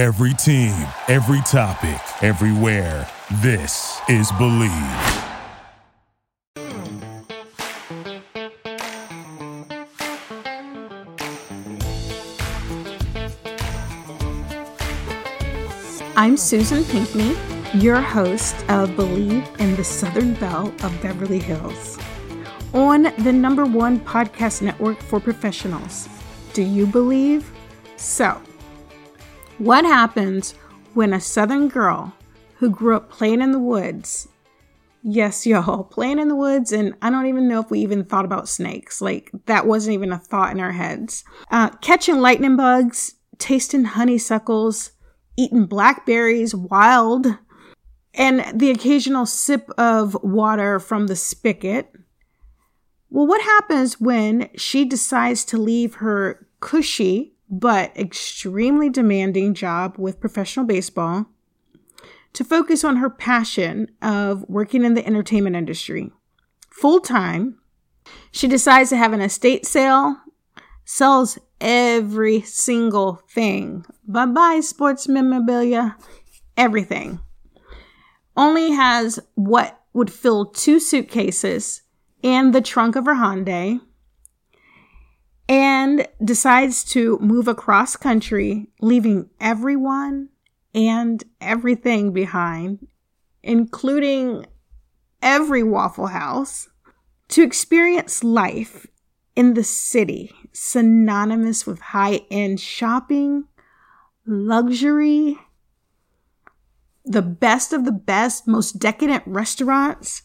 Every 0.00 0.32
team, 0.32 0.72
every 1.08 1.42
topic, 1.42 2.00
everywhere. 2.22 3.06
This 3.42 4.00
is 4.08 4.32
Bleav. 4.32 4.72
I'm 16.16 16.38
Susan 16.38 16.82
Pinkney, 16.84 17.36
your 17.74 18.00
host 18.00 18.54
of 18.70 18.88
Bleav 18.92 19.60
in 19.60 19.76
the 19.76 19.84
Southern 19.84 20.32
Belle 20.32 20.68
of 20.82 20.98
Beverly 21.02 21.40
Hills, 21.40 21.98
on 22.72 23.12
the 23.18 23.32
number 23.34 23.66
one 23.66 24.00
podcast 24.00 24.62
network 24.62 24.98
for 25.02 25.20
professionals. 25.20 26.08
Do 26.54 26.62
you 26.62 26.86
believe? 26.86 27.52
So, 27.98 28.40
what 29.60 29.84
happens 29.84 30.52
when 30.94 31.12
a 31.12 31.20
Southern 31.20 31.68
girl 31.68 32.14
who 32.56 32.70
grew 32.70 32.96
up 32.96 33.10
playing 33.10 33.42
in 33.42 33.52
the 33.52 33.58
woods, 33.58 34.26
yes, 35.02 35.46
y'all, 35.46 35.84
playing 35.90 36.18
in 36.18 36.28
the 36.28 36.34
woods, 36.36 36.72
and 36.72 36.94
I 37.02 37.10
don't 37.10 37.26
even 37.26 37.46
know 37.46 37.60
if 37.60 37.70
we 37.70 37.80
even 37.80 38.04
thought 38.04 38.24
about 38.24 38.48
snakes, 38.48 39.02
like 39.02 39.30
that 39.44 39.66
wasn't 39.66 39.94
even 39.94 40.12
a 40.12 40.18
thought 40.18 40.52
in 40.52 40.60
our 40.60 40.72
heads, 40.72 41.24
uh, 41.50 41.68
catching 41.82 42.20
lightning 42.20 42.56
bugs, 42.56 43.16
tasting 43.36 43.84
honeysuckles, 43.84 44.92
eating 45.36 45.66
blackberries 45.66 46.54
wild, 46.54 47.26
and 48.14 48.44
the 48.58 48.70
occasional 48.70 49.26
sip 49.26 49.68
of 49.76 50.16
water 50.22 50.80
from 50.80 51.06
the 51.06 51.16
spigot. 51.16 51.92
Well, 53.10 53.26
what 53.26 53.42
happens 53.42 54.00
when 54.00 54.48
she 54.56 54.86
decides 54.86 55.44
to 55.46 55.58
leave 55.58 55.96
her 55.96 56.46
cushy 56.60 57.34
but 57.50 57.96
extremely 57.96 58.88
demanding 58.88 59.54
job 59.54 59.96
with 59.98 60.20
professional 60.20 60.64
baseball 60.64 61.26
to 62.32 62.44
focus 62.44 62.84
on 62.84 62.96
her 62.96 63.10
passion 63.10 63.88
of 64.00 64.44
working 64.48 64.84
in 64.84 64.94
the 64.94 65.04
entertainment 65.04 65.56
industry 65.56 66.12
full 66.70 67.00
time? 67.00 67.58
She 68.30 68.48
decides 68.48 68.90
to 68.90 68.96
have 68.96 69.12
an 69.12 69.20
estate 69.20 69.66
sale, 69.66 70.16
sells 70.84 71.38
every 71.60 72.40
single 72.42 73.22
thing. 73.28 73.84
Bye 74.06 74.26
bye, 74.26 74.60
sports 74.60 75.08
memorabilia, 75.08 75.96
everything. 76.56 77.20
Only 78.36 78.70
has 78.70 79.20
what 79.34 79.80
would 79.92 80.12
fill 80.12 80.46
two 80.46 80.80
suitcases 80.80 81.82
and 82.22 82.54
the 82.54 82.60
trunk 82.60 82.96
of 82.96 83.06
her 83.06 83.14
Hyundai 83.14 83.80
and 85.50 86.06
decides 86.24 86.84
to 86.84 87.18
move 87.18 87.48
across 87.48 87.96
country, 87.96 88.68
leaving 88.80 89.28
everyone 89.40 90.28
and 90.72 91.24
everything 91.40 92.12
behind, 92.12 92.86
including 93.42 94.46
every 95.20 95.64
Waffle 95.64 96.06
House, 96.06 96.68
to 97.30 97.42
experience 97.42 98.22
life 98.22 98.86
in 99.34 99.54
the 99.54 99.64
city, 99.64 100.30
synonymous 100.52 101.66
with 101.66 101.80
high 101.80 102.20
end 102.30 102.60
shopping, 102.60 103.42
luxury, 104.24 105.36
the 107.04 107.22
best 107.22 107.72
of 107.72 107.84
the 107.84 107.92
best, 107.92 108.46
most 108.46 108.78
decadent 108.78 109.24
restaurants, 109.26 110.22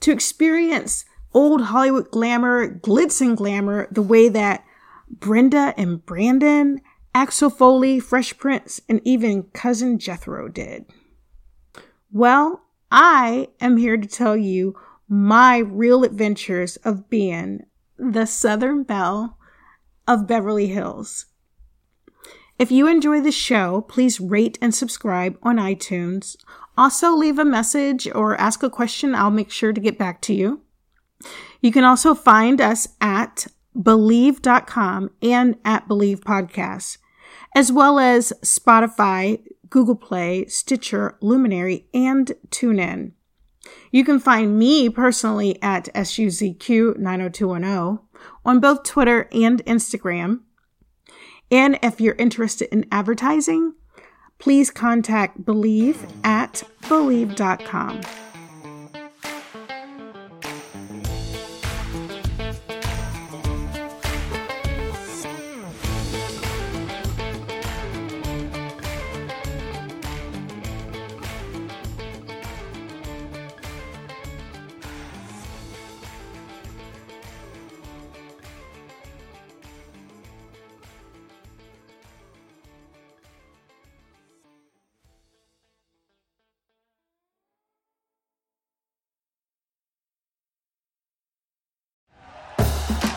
to 0.00 0.10
experience 0.10 1.04
old 1.34 1.62
Hollywood 1.62 2.10
glamour, 2.10 2.68
glitz 2.68 3.20
and 3.20 3.36
glamour, 3.36 3.88
the 3.90 4.02
way 4.02 4.28
that 4.28 4.64
Brenda 5.10 5.74
and 5.76 6.04
Brandon, 6.04 6.80
Axel 7.14 7.50
Foley, 7.50 8.00
Fresh 8.00 8.38
Prince, 8.38 8.80
and 8.88 9.00
even 9.04 9.44
Cousin 9.52 9.98
Jethro 9.98 10.48
did. 10.48 10.86
Well, 12.12 12.62
I 12.90 13.48
am 13.60 13.76
here 13.76 13.96
to 13.96 14.08
tell 14.08 14.36
you 14.36 14.76
my 15.08 15.58
real 15.58 16.04
adventures 16.04 16.76
of 16.76 17.10
being 17.10 17.66
the 17.98 18.26
Southern 18.26 18.82
Belle 18.82 19.36
of 20.08 20.26
Beverly 20.26 20.68
Hills. 20.68 21.26
If 22.58 22.70
you 22.70 22.86
enjoy 22.86 23.20
the 23.20 23.32
show, 23.32 23.80
please 23.82 24.20
rate 24.20 24.58
and 24.62 24.74
subscribe 24.74 25.38
on 25.42 25.56
iTunes. 25.56 26.36
Also, 26.76 27.10
leave 27.14 27.38
a 27.38 27.44
message 27.44 28.08
or 28.14 28.40
ask 28.40 28.62
a 28.62 28.70
question. 28.70 29.14
I'll 29.14 29.30
make 29.30 29.50
sure 29.50 29.72
to 29.72 29.80
get 29.80 29.98
back 29.98 30.20
to 30.22 30.34
you. 30.34 30.63
You 31.60 31.72
can 31.72 31.84
also 31.84 32.14
find 32.14 32.60
us 32.60 32.88
at 33.00 33.46
bleav.com 33.76 35.10
and 35.22 35.56
at 35.64 35.88
Bleav 35.88 36.20
Podcasts, 36.20 36.98
as 37.54 37.72
well 37.72 37.98
as 37.98 38.34
Spotify, 38.42 39.42
Google 39.68 39.96
Play, 39.96 40.46
Stitcher, 40.46 41.18
Luminary, 41.20 41.88
and 41.92 42.32
TuneIn. 42.50 43.10
You 43.90 44.04
can 44.04 44.20
find 44.20 44.58
me 44.58 44.90
personally 44.90 45.60
at 45.62 45.86
SUZQ90210 45.94 48.00
on 48.44 48.60
both 48.60 48.82
Twitter 48.84 49.26
and 49.32 49.64
Instagram. 49.64 50.40
And 51.50 51.78
if 51.82 51.98
you're 52.00 52.14
interested 52.16 52.68
in 52.72 52.86
advertising, 52.92 53.74
please 54.38 54.70
contact 54.70 55.44
Bleav 55.44 55.96
at 56.24 56.62
Bleav.com. 56.82 58.23